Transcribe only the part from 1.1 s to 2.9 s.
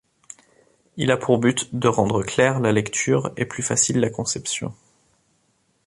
a pour but de rendre claire la